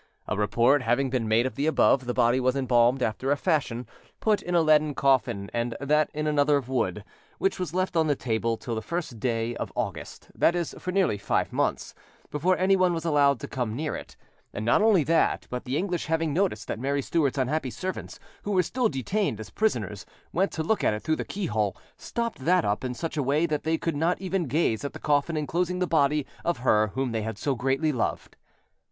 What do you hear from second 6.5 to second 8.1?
of wood, which was left on